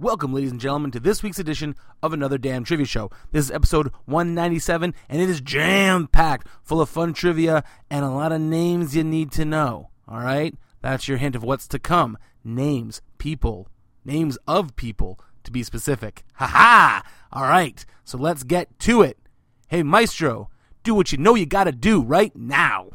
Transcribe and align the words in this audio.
Welcome, 0.00 0.32
ladies 0.32 0.52
and 0.52 0.60
gentlemen, 0.60 0.92
to 0.92 1.00
this 1.00 1.24
week's 1.24 1.40
edition 1.40 1.74
of 2.04 2.12
Another 2.12 2.38
Damn 2.38 2.62
Trivia 2.62 2.86
Show. 2.86 3.10
This 3.32 3.46
is 3.46 3.50
episode 3.50 3.90
197, 4.04 4.94
and 5.08 5.20
it 5.20 5.28
is 5.28 5.40
jam 5.40 6.06
packed 6.06 6.46
full 6.62 6.80
of 6.80 6.88
fun 6.88 7.12
trivia 7.12 7.64
and 7.90 8.04
a 8.04 8.10
lot 8.10 8.30
of 8.30 8.40
names 8.40 8.94
you 8.94 9.02
need 9.02 9.32
to 9.32 9.44
know. 9.44 9.90
All 10.06 10.20
right? 10.20 10.54
That's 10.82 11.08
your 11.08 11.18
hint 11.18 11.34
of 11.34 11.42
what's 11.42 11.66
to 11.66 11.80
come. 11.80 12.16
Names, 12.44 13.02
people, 13.18 13.66
names 14.04 14.38
of 14.46 14.76
people, 14.76 15.18
to 15.42 15.50
be 15.50 15.64
specific. 15.64 16.22
Ha 16.34 16.46
ha! 16.46 17.02
All 17.32 17.48
right, 17.48 17.84
so 18.04 18.18
let's 18.18 18.44
get 18.44 18.78
to 18.78 19.02
it. 19.02 19.18
Hey, 19.66 19.82
Maestro, 19.82 20.48
do 20.84 20.94
what 20.94 21.10
you 21.10 21.18
know 21.18 21.34
you 21.34 21.44
gotta 21.44 21.72
do 21.72 22.02
right 22.02 22.36
now. 22.36 22.90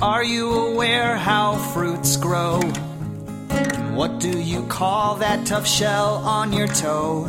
Are 0.00 0.24
you 0.24 0.50
aware 0.50 1.18
how 1.18 1.56
fruits 1.74 2.16
grow? 2.16 2.62
What 4.00 4.18
do 4.18 4.40
you 4.40 4.64
call 4.64 5.16
that 5.16 5.44
tough 5.46 5.66
shell 5.66 6.22
on 6.24 6.54
your 6.54 6.68
toe? 6.68 7.28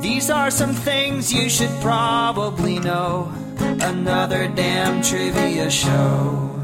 These 0.00 0.30
are 0.30 0.52
some 0.52 0.72
things 0.72 1.32
you 1.32 1.50
should 1.50 1.80
probably 1.80 2.78
know. 2.78 3.32
Another 3.58 4.46
damn 4.46 5.02
trivia 5.02 5.68
show. 5.68 6.62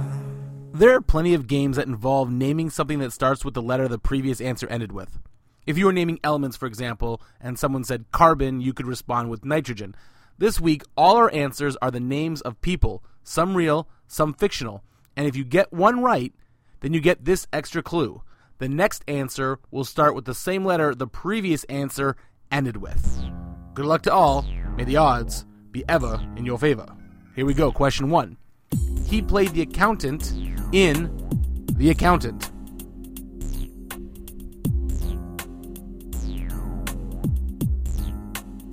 There 0.73 0.95
are 0.95 1.01
plenty 1.01 1.35
of 1.35 1.49
games 1.49 1.75
that 1.75 1.89
involve 1.89 2.31
naming 2.31 2.71
something 2.71 3.01
that 3.01 3.13
starts 3.13 3.45
with 3.45 3.55
the 3.55 3.63
letter 3.63 3.89
the 3.89 3.99
previous 3.99 4.41
answer 4.41 4.69
ended 4.69 4.93
with. 4.93 5.19
If 5.67 5.77
you 5.77 5.87
were 5.87 5.93
naming 5.93 6.21
elements, 6.23 6.57
for 6.57 6.67
example, 6.67 7.21
and 7.41 7.59
someone 7.59 7.83
said 7.83 8.13
carbon, 8.13 8.61
you 8.61 8.73
could 8.73 8.87
respond 8.87 9.29
with 9.29 9.45
nitrogen. 9.45 9.97
This 10.39 10.61
week, 10.61 10.85
all 10.97 11.17
our 11.17 11.35
answers 11.35 11.77
are 11.83 11.91
the 11.91 11.99
names 11.99 12.43
of 12.43 12.61
people, 12.61 13.03
some 13.25 13.57
real, 13.57 13.89
some 14.07 14.35
fictional. 14.35 14.85
And 15.17 15.27
if 15.27 15.35
you 15.35 15.43
get 15.43 15.73
one 15.73 16.01
right, 16.01 16.33
then 16.79 16.95
you 16.95 17.01
get 17.01 17.25
this 17.25 17.49
extra 17.53 17.83
clue. 17.83 18.23
The 18.63 18.69
next 18.69 19.03
answer 19.09 19.59
will 19.73 19.83
start 19.83 20.15
with 20.15 20.25
the 20.25 20.37
same 20.37 20.65
letter 20.65 20.95
the 20.95 21.09
previous 21.09 21.65
answer 21.65 22.15
ended 22.53 22.77
with. 22.77 23.21
Good 23.75 23.87
luck 23.87 24.03
to 24.03 24.13
all. 24.13 24.47
May 24.77 24.85
the 24.85 24.99
odds 24.99 25.47
be 25.73 25.83
ever 25.89 26.25
in 26.37 26.47
your 26.47 26.61
favor. 26.61 26.87
Here 27.35 27.45
we 27.45 27.55
go. 27.55 27.73
Question 27.73 28.09
one. 28.09 28.37
He 29.05 29.21
played 29.21 29.49
the 29.49 29.63
accountant 29.63 30.33
in 30.71 31.11
The 31.73 31.91
Accountant. 31.91 32.53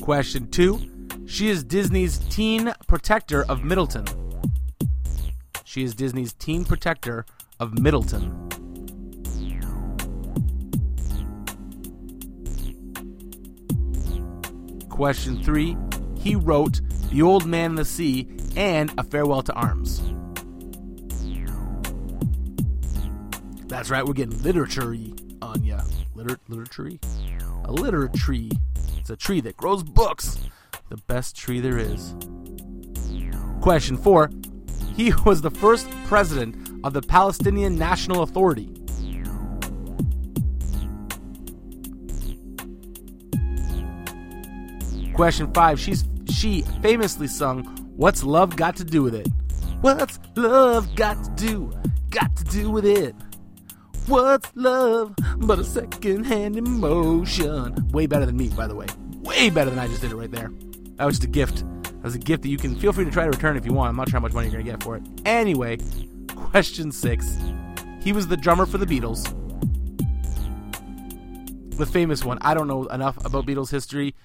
Question 0.03 0.52
two. 0.52 0.80
She 1.25 1.50
is 1.50 1.63
Disney's 1.63 2.19
teen 2.19 2.72
protector 2.85 3.44
of 3.50 3.63
Middleton. 3.63 4.06
She 5.63 5.83
is 5.83 5.95
Disney's 5.95 6.33
teen 6.33 6.63
protector 6.63 7.25
of 7.59 7.80
Middleton. 7.80 8.48
Question 15.00 15.42
three. 15.42 15.78
He 16.17 16.36
wrote 16.36 16.81
The 17.09 17.22
Old 17.22 17.45
Man 17.45 17.69
and 17.69 17.78
the 17.78 17.86
Sea 17.86 18.28
and 18.58 18.92
A 18.97 19.03
Farewell 19.06 19.41
to 19.44 19.53
Arms. 19.53 20.02
That's 23.69 23.89
right, 23.89 24.06
we're 24.06 24.11
getting 24.11 24.44
literature 24.44 24.94
on 25.41 25.64
ya. 25.64 25.80
Liter- 26.16 26.41
literature? 26.50 26.91
A 27.64 27.72
literary 27.72 28.09
tree. 28.09 28.52
It's 28.97 29.09
a 29.09 29.16
tree 29.16 29.39
that 29.39 29.56
grows 29.56 29.83
books. 29.83 30.38
The 30.89 30.97
best 30.97 31.38
tree 31.38 31.61
there 31.61 31.78
is. 31.78 32.13
Question 33.61 33.95
four. 33.95 34.30
He 34.97 35.13
was 35.25 35.41
the 35.41 35.50
first 35.52 35.89
president 36.08 36.72
of 36.84 36.91
the 36.91 37.02
Palestinian 37.02 37.78
National 37.78 38.22
Authority. 38.22 38.69
Question 45.20 45.52
five. 45.53 45.78
She's 45.78 46.06
she 46.30 46.62
famously 46.81 47.28
sung 47.28 47.66
"What's 47.98 48.23
Love 48.23 48.56
Got 48.56 48.78
to 48.78 48.86
Do 48.86 49.03
with 49.03 49.14
It?" 49.14 49.28
What's 49.81 50.17
love 50.38 50.96
got 50.96 51.22
to 51.22 51.30
do? 51.31 51.74
Got 52.09 52.38
to 52.38 52.46
do 52.46 52.72
with 52.72 52.85
it? 52.85 53.13
What's 54.08 54.50
love 54.56 55.13
but 55.40 55.59
a 55.59 55.66
second-hand 55.66 56.56
emotion? 56.56 57.90
Way 57.90 58.08
better 58.08 58.25
than 58.25 58.38
me, 58.38 58.47
by 58.47 58.66
the 58.66 58.75
way. 58.75 58.85
Way 59.18 59.50
better 59.50 59.69
than 59.69 59.78
I 59.78 59.88
just 59.88 60.00
did 60.00 60.13
it 60.13 60.16
right 60.16 60.31
there. 60.31 60.53
That 60.96 61.03
was 61.03 61.16
just 61.16 61.25
a 61.25 61.31
gift. 61.31 61.66
That 61.84 62.03
was 62.03 62.16
a 62.16 62.19
gift 62.19 62.44
that 62.44 62.50
you 62.50 62.58
can 62.58 62.79
feel 62.79 62.94
free 62.94 63.03
to 63.03 63.12
try 63.12 63.25
to 63.25 63.29
return 63.29 63.58
if 63.58 63.66
you 63.66 63.74
want. 63.74 63.90
I'm 63.90 63.97
not 63.97 64.08
sure 64.08 64.22
how 64.22 64.24
much 64.24 64.31
money 64.31 64.47
you're 64.47 64.62
gonna 64.62 64.72
get 64.72 64.81
for 64.81 64.96
it. 64.96 65.03
Anyway, 65.25 65.79
question 66.34 66.94
six. 66.94 67.38
He 68.02 68.13
was 68.13 68.29
the 68.29 68.38
drummer 68.38 68.66
for 68.66 68.78
the 68.78 68.85
Beatles. 68.85 69.25
The 71.75 71.85
famous 71.85 72.24
one. 72.24 72.38
I 72.40 72.53
don't 72.53 72.69
know 72.69 72.85
enough 72.85 73.18
about 73.25 73.46
Beatles 73.46 73.69
history. 73.69 74.16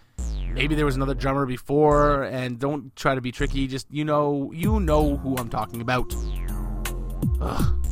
Maybe 0.55 0.77
there 0.77 0.85
was 0.85 0.95
another 0.95 1.15
drummer 1.15 1.47
before, 1.47 2.23
and 2.23 2.61
don't 2.61 2.95
try 2.95 3.17
to 3.17 3.21
be 3.21 3.33
tricky. 3.33 3.67
Just 3.67 3.91
you 3.91 4.05
know, 4.05 4.53
you 4.55 4.79
know 4.79 5.17
who 5.17 5.37
I'm 5.37 5.49
talking 5.49 5.81
about. 5.81 6.15
Ugh. 7.41 7.87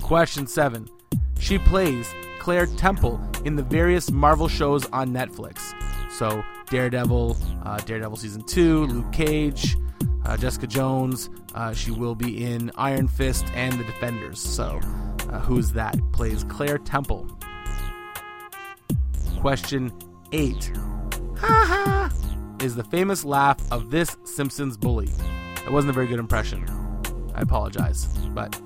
Question 0.00 0.46
seven. 0.46 0.88
She 1.40 1.58
plays 1.58 2.12
Claire 2.38 2.66
Temple 2.66 3.20
in 3.44 3.56
the 3.56 3.62
various 3.62 4.10
Marvel 4.10 4.46
shows 4.46 4.86
on 4.86 5.10
Netflix. 5.10 5.74
So 6.12 6.44
Daredevil, 6.68 7.36
uh, 7.64 7.78
Daredevil 7.78 8.16
season 8.16 8.42
two, 8.44 8.86
Luke 8.86 9.12
Cage, 9.12 9.76
uh, 10.24 10.36
Jessica 10.36 10.68
Jones. 10.68 11.28
Uh, 11.54 11.74
she 11.74 11.90
will 11.90 12.14
be 12.14 12.44
in 12.44 12.70
Iron 12.76 13.08
Fist 13.08 13.46
and 13.54 13.72
The 13.72 13.84
Defenders. 13.84 14.38
So 14.40 14.78
uh, 15.28 15.40
who's 15.40 15.72
that? 15.72 15.98
Plays 16.12 16.44
Claire 16.44 16.78
Temple. 16.78 17.26
Question 19.40 19.92
eight. 20.32 20.72
Ha 21.40 21.64
ha! 21.66 22.10
Is 22.62 22.74
the 22.74 22.84
famous 22.84 23.24
laugh 23.24 23.58
of 23.72 23.90
this 23.90 24.16
Simpsons 24.24 24.76
bully. 24.76 25.08
It 25.64 25.72
wasn't 25.72 25.90
a 25.90 25.94
very 25.94 26.06
good 26.06 26.18
impression. 26.18 26.66
I 27.34 27.42
apologize, 27.42 28.06
but 28.34 28.60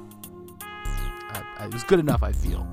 it 1.64 1.72
was 1.72 1.82
good 1.84 1.98
enough, 1.98 2.22
I 2.22 2.32
feel. 2.32 2.68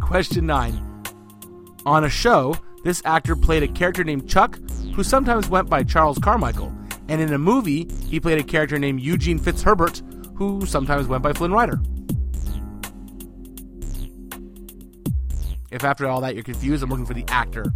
Question 0.00 0.46
9. 0.46 1.04
On 1.86 2.04
a 2.04 2.08
show, 2.08 2.56
this 2.82 3.02
actor 3.04 3.36
played 3.36 3.62
a 3.62 3.68
character 3.68 4.02
named 4.04 4.28
Chuck, 4.28 4.58
who 4.94 5.04
sometimes 5.04 5.48
went 5.48 5.70
by 5.70 5.82
Charles 5.82 6.18
Carmichael. 6.18 6.72
And 7.08 7.20
in 7.20 7.32
a 7.32 7.38
movie, 7.38 7.88
he 8.08 8.20
played 8.20 8.38
a 8.38 8.42
character 8.42 8.78
named 8.78 9.00
Eugene 9.00 9.38
Fitzherbert, 9.38 10.02
who 10.36 10.66
sometimes 10.66 11.06
went 11.06 11.22
by 11.22 11.32
Flynn 11.32 11.52
Rider. 11.52 11.80
If 15.70 15.84
after 15.84 16.08
all 16.08 16.20
that 16.22 16.34
you're 16.34 16.42
confused, 16.42 16.82
I'm 16.82 16.90
looking 16.90 17.06
for 17.06 17.14
the 17.14 17.24
actor 17.28 17.72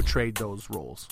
portrayed 0.00 0.34
those 0.36 0.70
roles. 0.70 1.06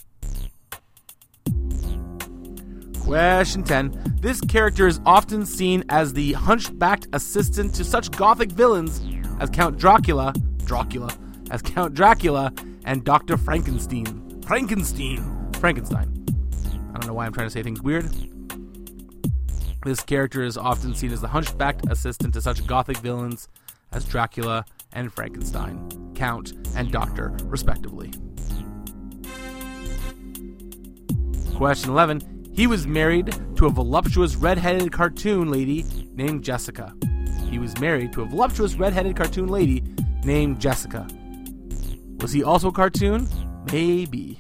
Question 3.01 3.63
10. 3.63 4.17
This 4.21 4.41
character 4.41 4.87
is 4.87 4.99
often 5.05 5.45
seen 5.45 5.85
as 5.91 6.15
the 6.15 6.33
hunchbacked 6.33 7.07
assistant 7.13 7.75
to 7.75 7.85
such 7.85 8.11
gothic 8.11 8.51
villains 8.51 9.03
as 9.41 9.51
Count 9.51 9.77
Dracula, 9.77 10.33
Dracula, 10.65 11.11
as 11.51 11.61
Count 11.61 11.93
Dracula 11.93 12.51
and 12.85 13.05
Dr. 13.05 13.37
Frankenstein. 13.37 14.41
Frankenstein. 14.47 15.53
Frankenstein. 15.61 16.25
I 16.89 16.99
don't 16.99 17.07
know 17.07 17.13
why 17.13 17.27
I'm 17.27 17.35
trying 17.35 17.47
to 17.47 17.53
say 17.53 17.63
things 17.63 17.83
weird. 17.83 18.11
This 19.85 20.01
character 20.01 20.43
is 20.43 20.57
often 20.57 20.95
seen 20.95 21.13
as 21.13 21.21
the 21.21 21.29
hunchbacked 21.29 21.91
assistant 21.91 22.33
to 22.35 22.41
such 22.41 22.67
gothic 22.67 22.97
villains 22.99 23.49
as 23.93 24.07
Dracula 24.07 24.65
and 24.93 25.13
Frankenstein, 25.13 26.13
Count 26.15 26.55
and 26.75 26.91
Doctor, 26.91 27.37
respectively. 27.45 28.13
Question 31.59 31.91
11. 31.91 32.53
He 32.53 32.69
was 32.69 32.87
married 32.87 33.37
to 33.57 33.67
a 33.67 33.71
voluptuous 33.71 34.37
red-headed 34.37 34.93
cartoon 34.93 35.51
lady 35.51 35.85
named 36.15 36.45
Jessica. 36.45 36.95
He 37.51 37.59
was 37.59 37.77
married 37.81 38.13
to 38.13 38.23
a 38.23 38.27
voluptuous 38.27 38.77
red-headed 38.77 39.17
cartoon 39.17 39.49
lady 39.49 39.83
named 40.23 40.61
Jessica. 40.61 41.09
Was 42.21 42.31
he 42.31 42.45
also 42.45 42.69
a 42.69 42.73
cartoon? 42.73 43.27
Maybe. 43.73 44.39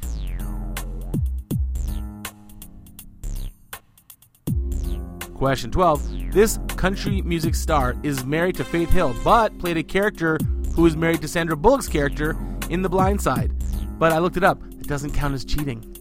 Question 5.34 5.72
12. 5.72 6.30
This 6.30 6.60
country 6.76 7.20
music 7.22 7.56
star 7.56 7.96
is 8.04 8.24
married 8.24 8.54
to 8.54 8.64
Faith 8.64 8.90
Hill, 8.90 9.12
but 9.24 9.58
played 9.58 9.76
a 9.76 9.82
character 9.82 10.38
who 10.76 10.82
was 10.82 10.96
married 10.96 11.22
to 11.22 11.26
Sandra 11.26 11.56
Bullock's 11.56 11.88
character 11.88 12.36
in 12.70 12.82
The 12.82 12.88
Blind 12.88 13.20
Side. 13.20 13.52
But 13.98 14.12
I 14.12 14.18
looked 14.18 14.36
it 14.36 14.44
up. 14.44 14.62
It 14.78 14.86
doesn't 14.86 15.14
count 15.14 15.34
as 15.34 15.44
cheating 15.44 15.97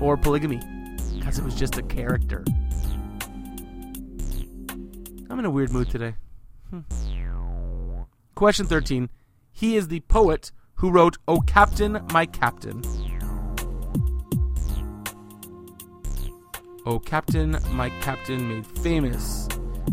or 0.00 0.16
polygamy 0.16 0.60
because 1.18 1.38
it 1.38 1.44
was 1.44 1.54
just 1.54 1.76
a 1.78 1.82
character. 1.82 2.44
I'm 5.28 5.38
in 5.38 5.44
a 5.44 5.50
weird 5.50 5.72
mood 5.72 5.90
today. 5.90 6.14
Hmm. 6.70 6.80
Question 8.34 8.66
13. 8.66 9.08
He 9.52 9.76
is 9.76 9.88
the 9.88 10.00
poet 10.00 10.52
who 10.76 10.90
wrote 10.90 11.16
Oh 11.26 11.40
Captain, 11.40 12.04
My 12.12 12.26
Captain. 12.26 12.82
Oh 16.84 16.98
Captain, 16.98 17.58
My 17.72 17.90
Captain, 18.00 18.48
made 18.48 18.66
famous 18.66 19.48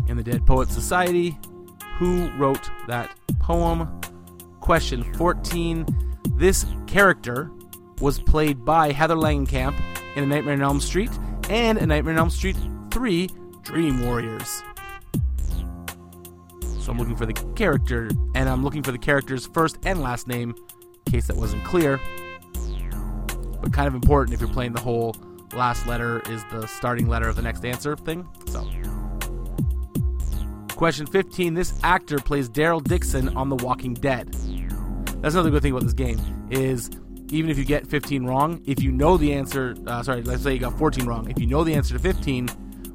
in 0.08 0.16
the 0.16 0.22
Dead 0.22 0.46
Poets 0.46 0.72
Society. 0.72 1.38
Who 1.98 2.30
wrote 2.38 2.70
that 2.86 3.10
poem? 3.40 4.00
Question 4.60 5.02
14. 5.14 5.86
This 6.36 6.66
character 6.86 7.50
was 8.00 8.20
played 8.20 8.64
by 8.64 8.92
Heather 8.92 9.16
Langenkamp 9.16 9.74
in 10.16 10.24
A 10.24 10.26
Nightmare 10.26 10.54
on 10.54 10.62
Elm 10.62 10.80
Street 10.80 11.10
and 11.48 11.78
A 11.78 11.86
Nightmare 11.86 12.14
on 12.14 12.18
Elm 12.18 12.30
Street 12.30 12.56
3 12.90 13.28
Dream 13.62 14.04
Warriors. 14.04 14.62
So 16.78 16.92
I'm 16.92 16.98
looking 16.98 17.16
for 17.16 17.26
the 17.26 17.32
character, 17.54 18.10
and 18.34 18.48
I'm 18.48 18.62
looking 18.62 18.82
for 18.82 18.92
the 18.92 18.98
character's 18.98 19.46
first 19.46 19.78
and 19.84 20.02
last 20.02 20.28
name, 20.28 20.54
in 21.06 21.12
case 21.12 21.26
that 21.28 21.36
wasn't 21.36 21.64
clear. 21.64 21.98
But 23.62 23.72
kind 23.72 23.88
of 23.88 23.94
important 23.94 24.34
if 24.34 24.40
you're 24.40 24.52
playing 24.52 24.74
the 24.74 24.80
whole 24.80 25.16
last 25.54 25.86
letter 25.86 26.20
is 26.28 26.44
the 26.50 26.66
starting 26.66 27.08
letter 27.08 27.28
of 27.28 27.36
the 27.36 27.42
next 27.42 27.64
answer 27.64 27.96
thing. 27.96 28.28
So. 28.48 28.68
Question 30.76 31.06
15. 31.06 31.54
This 31.54 31.78
actor 31.82 32.18
plays 32.18 32.50
Daryl 32.50 32.82
Dixon 32.82 33.34
on 33.36 33.48
The 33.48 33.56
Walking 33.56 33.94
Dead. 33.94 34.32
That's 35.22 35.34
another 35.34 35.50
good 35.50 35.62
thing 35.62 35.72
about 35.72 35.84
this 35.84 35.94
game 35.94 36.20
is 36.50 36.90
even 37.30 37.50
if 37.50 37.58
you 37.58 37.64
get 37.64 37.86
15 37.86 38.24
wrong, 38.24 38.62
if 38.66 38.82
you 38.82 38.92
know 38.92 39.16
the 39.16 39.32
answer, 39.32 39.74
uh, 39.86 40.02
sorry, 40.02 40.22
let's 40.22 40.42
say 40.42 40.54
you 40.54 40.58
got 40.58 40.78
14 40.78 41.06
wrong. 41.06 41.30
If 41.30 41.38
you 41.38 41.46
know 41.46 41.64
the 41.64 41.74
answer 41.74 41.94
to 41.94 42.00
15, 42.00 42.48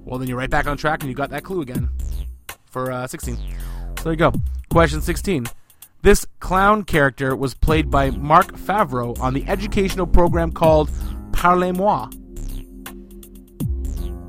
well, 0.06 0.20
then 0.20 0.28
you're 0.28 0.38
right 0.38 0.50
back 0.50 0.68
on 0.68 0.78
track 0.78 1.02
and 1.02 1.10
you 1.10 1.16
got 1.16 1.30
that 1.32 1.44
clue 1.44 1.62
again 1.62 1.90
for 2.66 2.92
uh, 2.92 3.08
16. 3.08 3.36
So 3.36 4.04
there 4.04 4.14
you 4.14 4.18
go. 4.18 4.34
Question 4.70 5.02
16. 5.02 5.48
This 6.02 6.26
clown 6.40 6.84
character 6.84 7.36
was 7.36 7.54
played 7.54 7.90
by 7.90 8.12
Marc 8.12 8.54
Favreau 8.54 9.20
on 9.20 9.34
the 9.34 9.46
educational 9.48 10.08
program 10.08 10.52
called 10.52 10.90
Parlez-moi. 11.32 12.10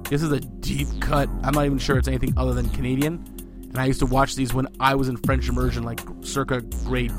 This 0.08 0.22
is 0.22 0.32
a 0.32 0.40
deep 0.40 0.88
cut. 1.00 1.28
I'm 1.44 1.54
not 1.54 1.66
even 1.66 1.78
sure 1.78 1.96
it's 1.96 2.08
anything 2.08 2.34
other 2.36 2.52
than 2.52 2.68
Canadian. 2.70 3.24
And 3.68 3.78
I 3.78 3.86
used 3.86 4.00
to 4.00 4.06
watch 4.06 4.34
these 4.34 4.52
when 4.52 4.66
I 4.80 4.96
was 4.96 5.08
in 5.08 5.16
French 5.16 5.48
immersion, 5.48 5.84
like 5.84 6.00
circa 6.22 6.62
grade 6.84 7.12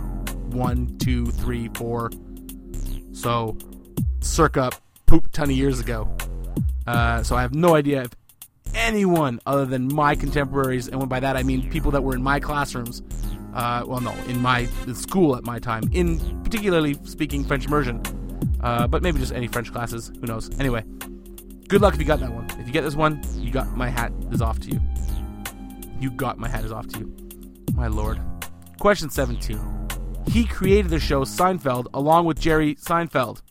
one, 0.54 0.98
two, 0.98 1.28
three, 1.28 1.70
four. 1.70 2.12
So, 3.14 3.58
circa 4.22 4.72
poop 5.06 5.32
ton 5.32 5.50
of 5.50 5.56
years 5.56 5.80
ago. 5.80 6.10
Uh, 6.88 7.22
so 7.24 7.36
I 7.36 7.42
have 7.42 7.54
no 7.54 7.76
idea 7.76 8.04
if 8.04 8.12
anyone 8.74 9.40
other 9.46 9.66
than 9.66 9.94
my 9.94 10.16
contemporaries, 10.16 10.88
and 10.88 11.08
by 11.10 11.20
that 11.20 11.36
I 11.36 11.44
mean 11.44 11.70
people 11.70 11.92
that 11.92 12.04
were 12.04 12.16
in 12.16 12.24
my 12.24 12.40
classrooms, 12.40 13.02
uh, 13.54 13.84
well, 13.86 14.00
no, 14.00 14.14
in 14.28 14.40
my 14.40 14.66
school 14.94 15.36
at 15.36 15.44
my 15.44 15.60
time, 15.60 15.84
in 15.92 16.42
particularly 16.44 16.98
speaking 17.04 17.44
French 17.44 17.66
immersion, 17.66 18.02
uh, 18.62 18.88
but 18.88 19.04
maybe 19.04 19.20
just 19.20 19.34
any 19.34 19.48
French 19.48 19.72
classes, 19.72 20.12
who 20.20 20.28
knows. 20.28 20.50
Anyway, 20.60 20.84
good 21.68 21.82
luck 21.82 21.94
if 21.94 22.00
you 22.00 22.06
got 22.06 22.20
that 22.20 22.34
one. 22.34 22.46
If 22.60 22.68
you 22.68 22.74
get 22.74 22.84
this 22.84 22.96
one, 22.96 23.22
you 23.36 23.52
got 23.52 23.76
my 23.76 23.90
hat 23.90 24.12
is 24.32 24.42
off 24.42 24.60
to 24.62 24.70
you. 24.70 24.80
You 26.00 26.10
got 26.12 26.38
my 26.38 26.48
hat 26.48 26.64
is 26.64 26.72
off 26.72 26.88
to 26.88 27.00
you. 27.00 27.16
My 27.76 27.88
lord. 27.88 28.20
Question 28.80 29.10
17. 29.10 29.81
He 30.28 30.46
created 30.46 30.90
the 30.90 31.00
show 31.00 31.24
Seinfeld 31.24 31.88
along 31.94 32.26
with 32.26 32.40
Jerry 32.40 32.76
Seinfeld. 32.76 33.42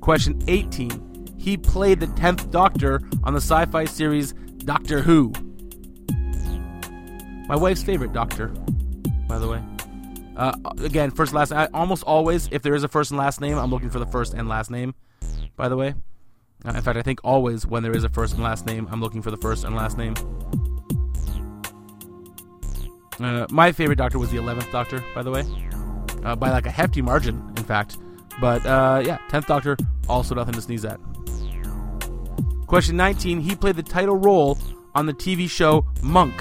Question 0.00 0.42
18. 0.48 1.34
He 1.38 1.56
played 1.56 2.00
the 2.00 2.06
10th 2.08 2.50
Doctor 2.50 3.00
on 3.22 3.32
the 3.34 3.40
sci 3.40 3.64
fi 3.66 3.84
series 3.86 4.32
Doctor 4.58 5.00
Who. 5.00 5.32
My 7.48 7.56
wife's 7.56 7.82
favorite 7.82 8.12
Doctor, 8.12 8.48
by 9.28 9.38
the 9.38 9.48
way. 9.48 9.62
Uh, 10.36 10.52
again, 10.82 11.10
first 11.10 11.32
last. 11.32 11.52
I, 11.52 11.68
almost 11.74 12.02
always, 12.04 12.48
if 12.50 12.62
there 12.62 12.74
is 12.74 12.82
a 12.84 12.88
first 12.88 13.10
and 13.10 13.18
last 13.18 13.40
name, 13.40 13.58
I'm 13.58 13.70
looking 13.70 13.90
for 13.90 13.98
the 13.98 14.06
first 14.06 14.34
and 14.34 14.48
last 14.48 14.70
name. 14.70 14.94
By 15.56 15.68
the 15.68 15.76
way, 15.76 15.94
uh, 16.64 16.70
in 16.70 16.82
fact, 16.82 16.98
I 16.98 17.02
think 17.02 17.20
always 17.22 17.66
when 17.66 17.82
there 17.82 17.96
is 17.96 18.04
a 18.04 18.08
first 18.08 18.34
and 18.34 18.42
last 18.42 18.66
name, 18.66 18.88
I'm 18.90 19.00
looking 19.00 19.22
for 19.22 19.30
the 19.30 19.36
first 19.36 19.64
and 19.64 19.76
last 19.76 19.98
name. 19.98 20.14
Uh, 23.20 23.46
my 23.50 23.72
favorite 23.72 23.96
Doctor 23.96 24.18
was 24.18 24.30
the 24.30 24.38
Eleventh 24.38 24.70
Doctor, 24.72 25.02
by 25.14 25.22
the 25.22 25.30
way, 25.30 25.44
uh, 26.24 26.34
by 26.34 26.50
like 26.50 26.66
a 26.66 26.70
hefty 26.70 27.00
margin, 27.00 27.36
in 27.56 27.64
fact. 27.64 27.96
But 28.40 28.64
uh, 28.66 29.02
yeah, 29.04 29.18
Tenth 29.28 29.46
Doctor, 29.46 29.76
also 30.08 30.34
nothing 30.34 30.54
to 30.54 30.60
sneeze 30.60 30.84
at. 30.84 30.98
Question 32.66 32.96
19. 32.96 33.40
He 33.40 33.54
played 33.54 33.76
the 33.76 33.82
title 33.82 34.16
role 34.16 34.58
on 34.94 35.06
the 35.06 35.14
TV 35.14 35.48
show 35.48 35.86
Monk. 36.02 36.34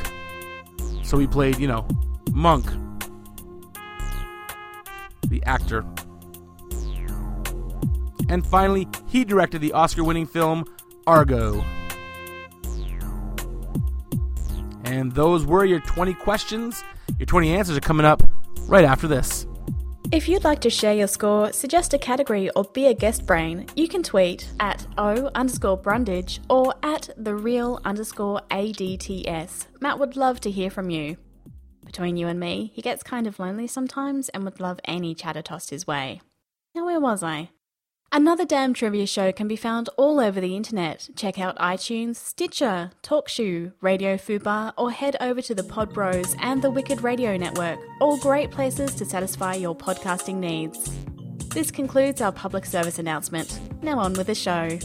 So 1.04 1.18
he 1.20 1.28
played, 1.28 1.60
you 1.60 1.68
know, 1.68 1.88
Monk, 2.32 2.66
the 5.28 5.44
actor. 5.46 5.86
And 8.30 8.46
finally, 8.46 8.88
he 9.08 9.26
directed 9.26 9.60
the 9.62 9.74
Oscar 9.74 10.04
winning 10.04 10.26
film 10.26 10.66
Argo. 11.06 11.64
And 14.94 15.12
those 15.12 15.44
were 15.44 15.66
your 15.66 15.80
20 15.80 16.14
questions. 16.14 16.84
Your 17.18 17.26
20 17.26 17.52
answers 17.56 17.76
are 17.76 17.82
coming 17.82 18.06
up 18.06 18.22
right 18.68 18.86
after 18.86 19.08
this. 19.08 19.48
If 20.12 20.30
you'd 20.30 20.44
like 20.44 20.62
to 20.62 20.70
share 20.70 20.94
your 20.94 21.08
score, 21.08 21.52
suggest 21.52 21.96
a 21.96 21.98
category, 21.98 22.52
or 22.52 22.66
be 22.66 22.86
a 22.86 22.94
guest 22.94 23.26
brain, 23.26 23.66
you 23.76 23.88
can 23.88 24.04
tweet 24.04 24.48
at 24.60 24.86
O 25.00 25.32
underscore 25.34 25.78
Brundage 25.78 26.42
or 26.48 26.76
at 26.84 27.10
the 27.18 27.34
real 27.34 27.80
underscore 27.84 28.42
ADTS. 28.52 29.66
Matt 29.82 29.98
would 29.98 30.16
love 30.16 30.40
to 30.42 30.52
hear 30.52 30.70
from 30.70 30.92
you. 30.92 31.18
Between 31.84 32.16
you 32.16 32.28
and 32.28 32.40
me, 32.40 32.72
he 32.76 32.84
gets 32.84 33.02
kind 33.02 33.26
of 33.26 33.40
lonely 33.40 33.66
sometimes 33.66 34.30
and 34.30 34.44
would 34.44 34.60
love 34.60 34.80
any 34.86 35.16
chatter 35.16 35.42
tossed 35.42 35.72
his 35.72 35.88
way. 35.88 36.22
Now, 36.76 36.86
where 36.86 37.00
was 37.00 37.24
I? 37.24 37.50
Another 38.16 38.46
Damn 38.46 38.76
Trivia 38.76 39.08
Show 39.08 39.32
can 39.32 39.48
be 39.48 39.56
found 39.56 39.90
all 39.98 40.20
over 40.20 40.40
the 40.40 40.56
internet. 40.56 41.10
Check 41.16 41.40
out 41.40 41.58
iTunes, 41.58 42.18
Stitcher, 42.18 42.92
TalkShoe, 43.02 43.72
Radio 43.82 44.18
Fubar, 44.18 44.72
or 44.78 44.92
head 44.92 45.16
over 45.20 45.42
to 45.42 45.56
the 45.56 45.64
Pod 45.64 45.92
Bros 45.96 46.36
and 46.40 46.62
the 46.62 46.70
Wicked 46.70 47.02
Radio 47.02 47.36
Network, 47.38 47.80
all 48.00 48.20
great 48.20 48.52
places 48.52 48.94
to 48.94 49.06
satisfy 49.06 49.56
your 49.56 49.76
podcasting 49.76 50.36
needs. 50.36 50.96
This 51.56 51.72
concludes 51.72 52.22
our 52.22 52.32
public 52.32 52.68
service 52.68 53.00
announcement. 53.00 53.60
Now 53.82 53.98
on 53.98 54.14
with 54.14 54.28
the 54.28 54.36
show. 54.36 54.78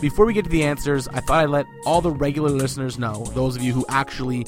Before 0.00 0.26
we 0.26 0.32
get 0.32 0.46
to 0.46 0.50
the 0.50 0.64
answers, 0.64 1.06
I 1.06 1.20
thought 1.20 1.44
I'd 1.44 1.50
let 1.50 1.66
all 1.86 2.00
the 2.00 2.10
regular 2.10 2.50
listeners 2.50 2.98
know, 2.98 3.24
those 3.34 3.54
of 3.54 3.62
you 3.62 3.72
who 3.72 3.86
actually 3.88 4.46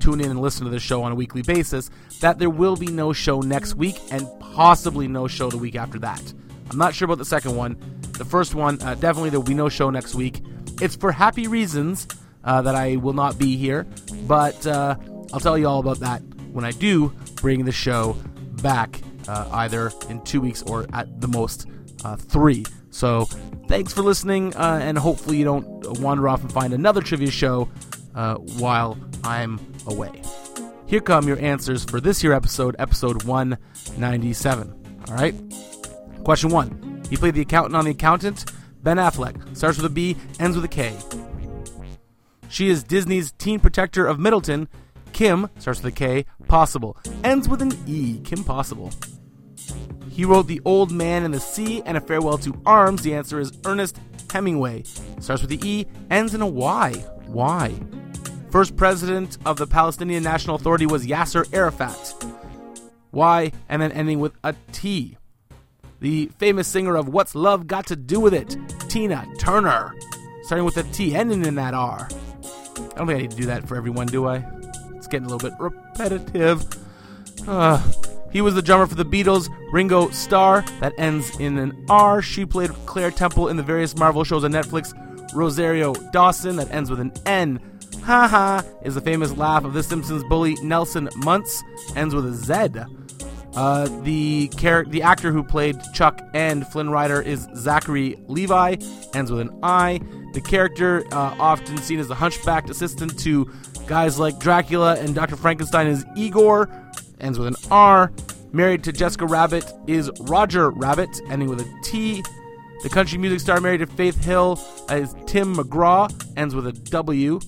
tune 0.00 0.20
in 0.20 0.30
and 0.30 0.40
listen 0.40 0.64
to 0.64 0.70
the 0.70 0.80
show 0.80 1.02
on 1.02 1.12
a 1.12 1.14
weekly 1.14 1.42
basis, 1.42 1.90
that 2.20 2.38
there 2.38 2.50
will 2.50 2.76
be 2.76 2.86
no 2.86 3.12
show 3.12 3.40
next 3.40 3.74
week 3.74 3.96
and 4.10 4.26
possibly 4.40 5.06
no 5.06 5.28
show 5.28 5.50
the 5.50 5.58
week 5.58 5.76
after 5.76 5.98
that. 6.00 6.22
I'm 6.70 6.78
not 6.78 6.94
sure 6.94 7.06
about 7.06 7.18
the 7.18 7.24
second 7.24 7.56
one. 7.56 7.76
The 8.12 8.24
first 8.24 8.54
one, 8.54 8.80
uh, 8.82 8.94
definitely 8.94 9.30
there 9.30 9.40
will 9.40 9.46
be 9.46 9.54
no 9.54 9.68
show 9.68 9.90
next 9.90 10.14
week. 10.14 10.42
It's 10.80 10.96
for 10.96 11.12
happy 11.12 11.46
reasons 11.46 12.06
uh, 12.44 12.62
that 12.62 12.74
I 12.74 12.96
will 12.96 13.12
not 13.12 13.38
be 13.38 13.56
here, 13.56 13.86
but 14.26 14.66
uh, 14.66 14.96
I'll 15.32 15.40
tell 15.40 15.58
you 15.58 15.66
all 15.66 15.80
about 15.80 16.00
that 16.00 16.22
when 16.52 16.64
I 16.64 16.70
do 16.70 17.12
bring 17.36 17.64
the 17.64 17.72
show 17.72 18.16
back, 18.62 19.00
uh, 19.28 19.48
either 19.52 19.92
in 20.08 20.22
two 20.22 20.40
weeks 20.40 20.62
or 20.62 20.86
at 20.92 21.20
the 21.20 21.28
most 21.28 21.66
uh, 22.04 22.16
three. 22.16 22.64
So 22.90 23.24
thanks 23.68 23.92
for 23.92 24.02
listening, 24.02 24.54
uh, 24.56 24.80
and 24.82 24.98
hopefully 24.98 25.36
you 25.36 25.44
don't 25.44 26.00
wander 26.00 26.28
off 26.28 26.42
and 26.42 26.52
find 26.52 26.72
another 26.72 27.00
trivia 27.00 27.30
show 27.30 27.68
while 28.58 28.98
I'm 29.24 29.60
away. 29.86 30.22
Here 30.86 31.00
come 31.00 31.28
your 31.28 31.38
answers 31.38 31.84
for 31.84 32.00
this 32.00 32.22
year 32.24 32.32
episode, 32.32 32.74
episode 32.78 33.22
197. 33.24 35.02
All 35.08 35.14
right. 35.14 35.34
Question 36.24 36.50
one. 36.50 37.02
He 37.08 37.16
played 37.16 37.34
the 37.34 37.40
accountant 37.42 37.76
on 37.76 37.84
The 37.84 37.92
Accountant. 37.92 38.52
Ben 38.82 38.96
Affleck. 38.96 39.56
Starts 39.56 39.76
with 39.76 39.86
a 39.86 39.90
B, 39.90 40.16
ends 40.38 40.56
with 40.56 40.64
a 40.64 40.68
K. 40.68 40.96
She 42.48 42.68
is 42.68 42.82
Disney's 42.82 43.32
teen 43.32 43.60
protector 43.60 44.06
of 44.06 44.18
Middleton. 44.18 44.68
Kim, 45.12 45.48
starts 45.58 45.82
with 45.82 45.92
a 45.92 45.96
K, 45.96 46.24
Possible. 46.48 46.96
Ends 47.24 47.48
with 47.48 47.62
an 47.62 47.72
E, 47.86 48.20
Kim 48.24 48.42
Possible. 48.42 48.92
He 50.08 50.24
wrote 50.24 50.48
The 50.48 50.60
Old 50.64 50.90
Man 50.90 51.24
and 51.24 51.32
the 51.32 51.40
Sea 51.40 51.82
and 51.86 51.96
A 51.96 52.00
Farewell 52.00 52.38
to 52.38 52.60
Arms. 52.66 53.02
The 53.02 53.14
answer 53.14 53.38
is 53.38 53.52
Ernest 53.64 53.98
Hemingway. 54.32 54.84
Starts 55.20 55.42
with 55.42 55.50
the 55.50 55.68
E, 55.68 55.86
ends 56.10 56.34
in 56.34 56.42
a 56.42 56.46
Y. 56.46 56.92
Why? 57.26 57.74
First 58.50 58.76
president 58.76 59.38
of 59.46 59.58
the 59.58 59.66
Palestinian 59.66 60.24
National 60.24 60.56
Authority 60.56 60.84
was 60.84 61.06
Yasser 61.06 61.46
Arafat. 61.52 62.14
Y, 63.12 63.52
and 63.68 63.80
then 63.80 63.92
ending 63.92 64.18
with 64.18 64.32
a 64.42 64.56
T. 64.72 65.16
The 66.00 66.30
famous 66.38 66.66
singer 66.66 66.96
of 66.96 67.08
What's 67.08 67.36
Love 67.36 67.68
Got 67.68 67.86
to 67.86 67.96
Do 67.96 68.18
with 68.18 68.34
It, 68.34 68.56
Tina 68.88 69.24
Turner. 69.38 69.94
Starting 70.42 70.64
with 70.64 70.76
a 70.78 70.82
T, 70.82 71.14
ending 71.14 71.44
in 71.44 71.54
that 71.54 71.74
R. 71.74 72.08
I 72.10 72.80
don't 72.96 73.06
think 73.06 73.10
I 73.10 73.18
need 73.18 73.30
to 73.30 73.36
do 73.36 73.46
that 73.46 73.68
for 73.68 73.76
everyone, 73.76 74.08
do 74.08 74.26
I? 74.26 74.44
It's 74.96 75.06
getting 75.06 75.26
a 75.26 75.30
little 75.30 75.48
bit 75.48 75.56
repetitive. 75.60 76.66
Uh, 77.46 77.80
he 78.32 78.40
was 78.40 78.56
the 78.56 78.62
drummer 78.62 78.86
for 78.86 78.96
the 78.96 79.04
Beatles, 79.04 79.48
Ringo 79.72 80.10
Starr, 80.10 80.62
that 80.80 80.92
ends 80.98 81.38
in 81.38 81.56
an 81.56 81.86
R. 81.88 82.20
She 82.20 82.44
played 82.44 82.70
Claire 82.86 83.12
Temple 83.12 83.48
in 83.48 83.56
the 83.56 83.62
various 83.62 83.96
Marvel 83.96 84.24
shows 84.24 84.42
on 84.42 84.50
Netflix. 84.50 84.92
Rosario 85.34 85.94
Dawson, 86.10 86.56
that 86.56 86.70
ends 86.72 86.90
with 86.90 86.98
an 86.98 87.12
N. 87.26 87.60
Ha 88.04 88.26
ha 88.26 88.62
is 88.82 88.94
the 88.94 89.00
famous 89.00 89.36
laugh 89.36 89.64
of 89.64 89.72
The 89.72 89.82
Simpsons 89.82 90.24
bully 90.24 90.54
Nelson 90.62 91.08
Muntz, 91.16 91.62
ends 91.94 92.14
with 92.14 92.26
a 92.26 92.32
Z. 92.32 92.82
Uh, 93.54 93.88
the 94.02 94.48
char- 94.56 94.84
the 94.84 95.02
actor 95.02 95.32
who 95.32 95.42
played 95.42 95.76
Chuck 95.92 96.20
and 96.34 96.66
Flynn 96.68 96.90
Rider 96.90 97.20
is 97.20 97.46
Zachary 97.56 98.16
Levi, 98.26 98.76
ends 99.14 99.30
with 99.30 99.40
an 99.40 99.58
I. 99.62 100.00
The 100.32 100.40
character, 100.40 101.04
uh, 101.12 101.36
often 101.38 101.76
seen 101.78 101.98
as 101.98 102.10
a 102.10 102.14
hunchbacked 102.14 102.70
assistant 102.70 103.18
to 103.20 103.50
guys 103.86 104.18
like 104.18 104.38
Dracula 104.38 104.96
and 104.96 105.14
Dr. 105.14 105.36
Frankenstein, 105.36 105.88
is 105.88 106.04
Igor, 106.16 106.68
ends 107.20 107.38
with 107.38 107.48
an 107.48 107.56
R. 107.70 108.12
Married 108.52 108.82
to 108.84 108.92
Jessica 108.92 109.26
Rabbit 109.26 109.70
is 109.86 110.10
Roger 110.22 110.70
Rabbit, 110.70 111.20
ending 111.28 111.48
with 111.48 111.60
a 111.60 111.80
T. 111.84 112.22
The 112.82 112.88
country 112.88 113.18
music 113.18 113.40
star 113.40 113.60
married 113.60 113.78
to 113.78 113.86
Faith 113.86 114.24
Hill 114.24 114.58
is 114.90 115.14
Tim 115.26 115.54
McGraw, 115.54 116.10
ends 116.36 116.54
with 116.54 116.66
a 116.66 116.72
W. 116.72 117.38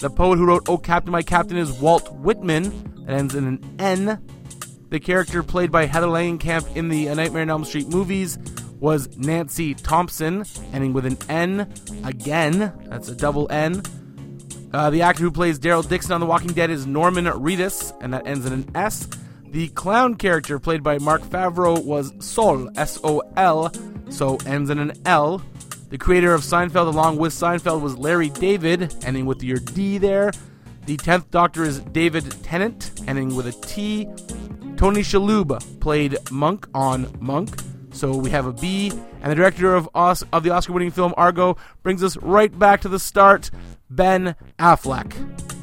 The 0.00 0.10
poet 0.10 0.38
who 0.38 0.46
wrote 0.46 0.68
Oh 0.68 0.78
Captain, 0.78 1.12
My 1.12 1.22
Captain 1.22 1.56
is 1.56 1.72
Walt 1.72 2.12
Whitman, 2.12 3.04
that 3.06 3.14
ends 3.14 3.34
in 3.34 3.46
an 3.46 3.76
N. 3.78 4.20
The 4.88 5.00
character 5.00 5.42
played 5.42 5.70
by 5.70 5.86
Heather 5.86 6.06
Langenkamp 6.06 6.76
in 6.76 6.88
the 6.88 7.06
A 7.06 7.14
Nightmare 7.14 7.42
on 7.42 7.50
Elm 7.50 7.64
Street 7.64 7.88
movies 7.88 8.38
was 8.80 9.16
Nancy 9.16 9.74
Thompson, 9.74 10.44
ending 10.72 10.92
with 10.92 11.06
an 11.06 11.16
N 11.28 11.72
again. 12.04 12.72
That's 12.86 13.08
a 13.08 13.14
double 13.14 13.46
N. 13.50 13.82
Uh, 14.72 14.90
the 14.90 15.02
actor 15.02 15.22
who 15.22 15.30
plays 15.30 15.58
Daryl 15.58 15.88
Dixon 15.88 16.12
on 16.12 16.20
The 16.20 16.26
Walking 16.26 16.52
Dead 16.52 16.70
is 16.70 16.86
Norman 16.86 17.26
Reedus, 17.26 17.92
and 18.00 18.12
that 18.12 18.26
ends 18.26 18.44
in 18.44 18.52
an 18.52 18.70
S. 18.74 19.06
The 19.44 19.68
clown 19.68 20.16
character 20.16 20.58
played 20.58 20.82
by 20.82 20.98
Marc 20.98 21.22
Favreau 21.22 21.84
was 21.84 22.12
Sol, 22.20 22.70
S 22.76 22.98
O 23.04 23.22
L, 23.36 23.70
so 24.08 24.38
ends 24.46 24.68
in 24.70 24.78
an 24.78 24.92
L. 25.04 25.42
The 25.92 25.98
creator 25.98 26.32
of 26.32 26.40
Seinfeld, 26.40 26.86
along 26.86 27.18
with 27.18 27.34
Seinfeld, 27.34 27.82
was 27.82 27.98
Larry 27.98 28.30
David, 28.30 28.94
ending 29.04 29.26
with 29.26 29.42
your 29.42 29.58
D 29.58 29.98
there. 29.98 30.32
The 30.86 30.96
10th 30.96 31.30
Doctor 31.30 31.64
is 31.64 31.80
David 31.80 32.24
Tennant, 32.42 32.92
ending 33.06 33.34
with 33.36 33.46
a 33.46 33.52
T. 33.52 34.06
Tony 34.78 35.02
Shalhoub 35.02 35.80
played 35.80 36.16
Monk 36.30 36.66
on 36.72 37.14
Monk, 37.20 37.60
so 37.92 38.16
we 38.16 38.30
have 38.30 38.46
a 38.46 38.54
B. 38.54 38.90
And 39.20 39.30
the 39.30 39.34
director 39.34 39.74
of, 39.74 39.86
Os- 39.94 40.24
of 40.32 40.44
the 40.44 40.48
Oscar 40.48 40.72
winning 40.72 40.92
film 40.92 41.12
Argo 41.18 41.58
brings 41.82 42.02
us 42.02 42.16
right 42.16 42.58
back 42.58 42.80
to 42.80 42.88
the 42.88 42.98
start 42.98 43.50
Ben 43.90 44.34
Affleck. 44.58 45.12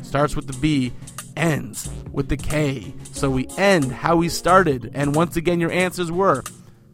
Starts 0.05 0.36
with 0.36 0.45
the 0.45 0.57
B, 0.59 0.93
ends 1.38 1.89
with 2.12 2.29
the 2.29 2.38
K. 2.38 2.93
So 3.13 3.31
we 3.31 3.48
end 3.57 3.91
how 3.91 4.17
we 4.17 4.29
started. 4.29 4.91
And 4.93 5.15
once 5.15 5.38
again, 5.38 5.59
your 5.59 5.71
answers 5.71 6.12
were 6.12 6.43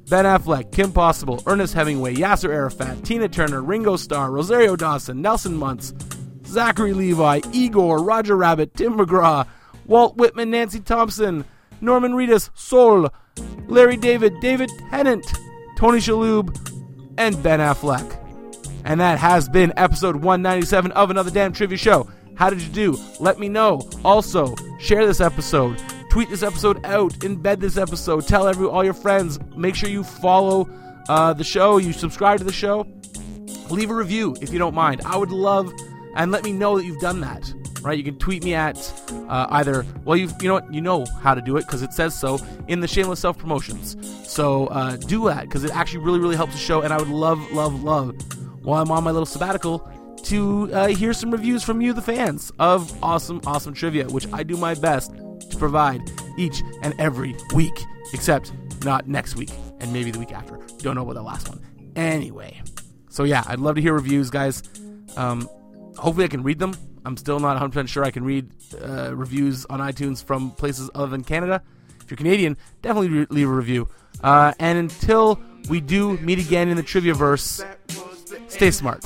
Ben 0.10 0.26
Affleck, 0.26 0.72
Kim 0.72 0.92
Possible, 0.92 1.42
Ernest 1.48 1.74
Hemingway, 1.74 2.14
Yasser 2.14 2.50
Arafat, 2.50 3.04
Tina 3.04 3.28
Turner, 3.28 3.62
Ringo 3.62 3.96
Starr, 3.96 4.32
Rosario 4.32 4.76
Dawson, 4.76 5.22
Nelson 5.22 5.56
Muntz, 5.56 5.94
Zachary 6.46 6.94
Levi, 6.94 7.42
Igor, 7.52 8.04
Roger 8.04 8.38
Rabbit, 8.38 8.76
Tim 8.76 8.98
McGraw, 8.98 9.48
Walt 9.86 10.16
Whitman, 10.18 10.52
Nancy 10.52 10.80
Thompson, 10.80 11.44
Norman 11.82 12.14
Reedus, 12.14 12.52
Sol, 12.54 13.10
Larry 13.68 13.98
David, 13.98 14.40
David 14.42 14.70
Tennant, 14.92 15.26
Tony 15.76 15.98
Shalhoub, 15.98 16.56
and 17.18 17.42
Ben 17.42 17.60
Affleck. 17.60 18.22
And 18.84 19.00
that 19.00 19.18
has 19.18 19.50
been 19.50 19.74
episode 19.76 20.18
197 20.18 20.92
of 20.92 21.10
Another 21.10 21.32
Damn 21.32 21.52
Trivia 21.52 21.78
Show. 21.78 22.08
How 22.36 22.52
did 22.52 22.62
you 22.62 22.70
do? 22.70 23.00
Let 23.20 23.40
me 23.40 23.50
know. 23.50 23.82
Also, 24.04 24.54
share 24.78 25.08
this 25.08 25.22
episode, 25.22 25.82
tweet 26.16 26.30
this 26.30 26.44
episode 26.44 26.80
out, 26.86 27.12
embed 27.16 27.60
this 27.60 27.76
episode, 27.76 28.26
tell 28.26 28.48
every 28.48 28.66
all 28.66 28.86
your 28.86 28.94
friends. 28.94 29.38
Make 29.58 29.76
sure 29.76 29.90
you 29.90 30.02
follow 30.02 30.66
uh, 31.10 31.34
the 31.34 31.44
show, 31.44 31.76
you 31.76 31.92
subscribe 31.92 32.38
to 32.38 32.46
the 32.46 32.54
show, 32.54 32.88
leave 33.70 33.90
a 33.90 33.94
review 33.94 34.34
if 34.40 34.54
you 34.54 34.58
don't 34.58 34.74
mind. 34.74 35.02
I 35.04 35.18
would 35.18 35.32
love, 35.32 35.74
and 36.16 36.32
let 36.32 36.46
me 36.46 36.54
know 36.54 36.78
that 36.78 36.86
you've 36.86 37.02
done 37.02 37.20
that. 37.20 37.54
Right? 37.82 37.98
You 37.98 38.04
can 38.06 38.18
tweet 38.18 38.46
me 38.46 38.54
at 38.54 38.78
uh, 39.28 39.48
either. 39.50 39.86
Well, 40.06 40.16
you 40.16 40.30
you 40.40 40.48
know 40.48 40.54
what? 40.54 40.74
You 40.74 40.80
know 40.80 41.06
how 41.20 41.36
to 41.36 41.42
do 41.42 41.58
it 41.58 41.68
because 41.68 41.82
it 41.82 41.92
says 41.92 42.18
so 42.18 42.40
in 42.70 42.80
the 42.80 42.88
shameless 42.88 43.20
self 43.20 43.38
promotions. 43.38 43.98
So 44.26 44.68
uh, 44.68 44.96
do 44.96 45.26
that 45.26 45.42
because 45.42 45.66
it 45.66 45.76
actually 45.76 46.00
really 46.06 46.20
really 46.20 46.38
helps 46.38 46.54
the 46.54 46.60
show, 46.60 46.80
and 46.82 46.94
I 46.94 46.98
would 46.98 47.10
love 47.10 47.52
love 47.52 47.84
love 47.84 48.16
while 48.64 48.82
I'm 48.82 48.90
on 48.90 49.04
my 49.04 49.12
little 49.12 49.26
sabbatical 49.26 49.92
to 50.24 50.74
uh, 50.74 50.88
hear 50.88 51.12
some 51.12 51.30
reviews 51.30 51.62
from 51.62 51.82
you, 51.82 51.92
the 51.92 52.02
fans 52.02 52.54
of 52.58 53.04
awesome 53.04 53.42
awesome 53.46 53.74
trivia, 53.74 54.08
which 54.08 54.32
I 54.32 54.44
do 54.44 54.56
my 54.56 54.76
best 54.76 55.12
to 55.56 55.60
provide 55.60 56.02
each 56.38 56.62
and 56.82 56.94
every 57.00 57.36
week, 57.54 57.84
except 58.14 58.54
not 58.84 59.08
next 59.08 59.36
week 59.36 59.52
and 59.80 59.92
maybe 59.92 60.12
the 60.12 60.20
week 60.20 60.32
after. 60.32 60.60
Don't 60.80 60.96
know 60.96 61.02
about 61.02 61.16
the 61.16 61.22
last 61.22 61.50
one. 61.50 61.60
Anyway, 61.96 62.62
so 63.10 63.24
yeah, 63.24 63.44
I'd 63.48 63.60
love 63.60 63.76
to 63.76 63.82
hear 63.82 63.94
reviews, 63.94 64.30
guys. 64.30 64.64
Um, 65.16 65.50
hopefully, 65.98 66.26
I 66.26 66.28
can 66.28 66.44
read 66.44 66.60
them. 66.60 66.76
I'm 67.06 67.18
still 67.18 67.40
not 67.40 67.60
100% 67.62 67.88
sure 67.88 68.04
I 68.04 68.12
can 68.12 68.24
read 68.24 68.50
uh, 68.82 69.16
reviews 69.16 69.66
on 69.66 69.80
iTunes 69.80 70.24
from 70.24 70.52
places 70.52 70.90
other 70.96 71.08
than 71.08 71.24
Canada. 71.24 71.62
If 72.02 72.12
you're 72.12 72.18
Canadian, 72.18 72.58
definitely 72.82 73.10
re- 73.10 73.28
leave 73.30 73.50
a 73.50 73.54
review. 73.54 73.88
Uh, 74.24 74.54
and 74.60 74.78
until 74.78 75.40
we 75.70 75.82
do 75.82 76.18
meet 76.18 76.40
again 76.40 76.70
in 76.70 76.78
the 76.78 76.84
trivia 76.84 77.14
verse, 77.14 77.64
stay 78.48 78.72
smart. 78.72 79.06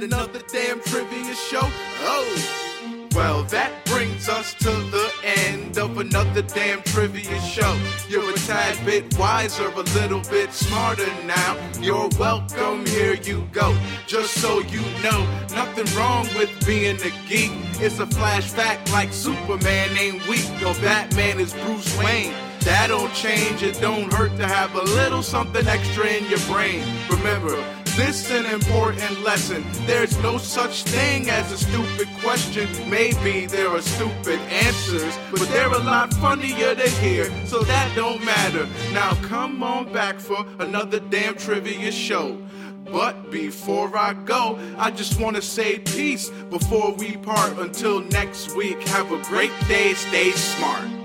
Another 0.00 0.40
damn 0.52 0.80
trivia 0.80 1.34
show. 1.34 1.60
Oh. 1.64 2.71
Well, 3.14 3.42
that 3.44 3.84
brings 3.84 4.28
us 4.30 4.54
to 4.54 4.70
the 4.70 5.12
end 5.22 5.76
of 5.76 5.98
another 5.98 6.40
damn 6.40 6.80
trivia 6.82 7.38
show. 7.40 7.78
You're 8.08 8.30
a 8.30 8.34
tad 8.34 8.78
bit 8.86 9.18
wiser, 9.18 9.68
a 9.68 9.82
little 10.00 10.22
bit 10.30 10.50
smarter 10.52 11.06
now. 11.26 11.58
You're 11.80 12.08
welcome, 12.18 12.86
here 12.86 13.14
you 13.14 13.46
go. 13.52 13.76
Just 14.06 14.34
so 14.40 14.60
you 14.60 14.80
know, 15.02 15.26
nothing 15.54 15.94
wrong 15.94 16.26
with 16.38 16.50
being 16.66 16.96
a 16.96 17.28
geek. 17.28 17.52
It's 17.80 17.98
a 17.98 18.06
flash 18.06 18.44
fact 18.44 18.90
like 18.92 19.12
Superman 19.12 19.90
ain't 19.98 20.26
weak, 20.26 20.50
or 20.64 20.74
Batman 20.80 21.38
is 21.38 21.52
Bruce 21.52 21.98
Wayne. 21.98 22.32
That 22.60 22.86
don't 22.88 23.12
change, 23.12 23.62
it 23.62 23.78
don't 23.80 24.10
hurt 24.12 24.36
to 24.38 24.46
have 24.46 24.74
a 24.74 24.82
little 24.82 25.22
something 25.22 25.66
extra 25.66 26.06
in 26.06 26.24
your 26.30 26.40
brain. 26.46 26.82
Remember, 27.10 27.62
this 27.96 28.30
an 28.30 28.46
important 28.46 29.22
lesson. 29.22 29.64
There's 29.86 30.16
no 30.22 30.38
such 30.38 30.84
thing 30.84 31.28
as 31.28 31.52
a 31.52 31.58
stupid 31.58 32.08
question. 32.20 32.68
Maybe 32.88 33.46
there 33.46 33.68
are 33.68 33.82
stupid 33.82 34.40
answers, 34.50 35.18
but 35.30 35.40
they're 35.50 35.68
a 35.68 35.78
lot 35.78 36.12
funnier 36.14 36.74
to 36.74 36.88
hear, 36.88 37.24
so 37.46 37.60
that 37.62 37.92
don't 37.94 38.24
matter. 38.24 38.66
Now 38.92 39.12
come 39.22 39.62
on 39.62 39.92
back 39.92 40.20
for 40.20 40.46
another 40.58 41.00
damn 41.00 41.36
trivia 41.36 41.92
show. 41.92 42.38
But 42.84 43.30
before 43.30 43.96
I 43.96 44.14
go, 44.14 44.58
I 44.78 44.90
just 44.90 45.20
want 45.20 45.36
to 45.36 45.42
say 45.42 45.78
peace 45.78 46.30
before 46.50 46.92
we 46.94 47.16
part. 47.16 47.58
Until 47.58 48.00
next 48.00 48.54
week, 48.56 48.80
have 48.88 49.12
a 49.12 49.22
great 49.22 49.52
day, 49.68 49.94
stay 49.94 50.30
smart 50.32 51.01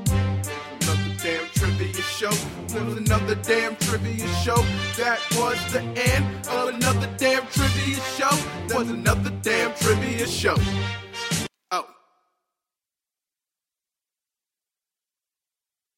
trivia 1.78 2.02
show. 2.02 2.30
Was 2.30 2.98
another 2.98 3.36
damn 3.36 3.76
trivia 3.78 4.28
show. 4.44 4.62
That 4.98 5.20
was 5.36 5.58
the 5.72 5.82
end 5.82 6.48
of 6.48 6.74
another 6.74 7.08
damn 7.18 7.46
trivia 7.48 8.02
show. 8.18 8.36
That 8.68 8.80
was 8.80 8.90
another 8.90 9.32
damn 9.42 9.74
trivia 9.76 10.28
show. 10.28 10.56